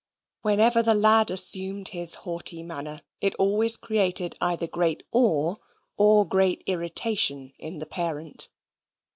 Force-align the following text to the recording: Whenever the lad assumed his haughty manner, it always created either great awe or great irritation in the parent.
Whenever 0.41 0.81
the 0.81 0.95
lad 0.95 1.29
assumed 1.29 1.89
his 1.89 2.15
haughty 2.25 2.63
manner, 2.63 3.03
it 3.19 3.35
always 3.35 3.77
created 3.77 4.35
either 4.41 4.65
great 4.65 5.03
awe 5.11 5.57
or 5.95 6.25
great 6.27 6.63
irritation 6.65 7.53
in 7.59 7.77
the 7.77 7.85
parent. 7.85 8.49